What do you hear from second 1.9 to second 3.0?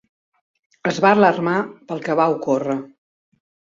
pel que va ocórrer.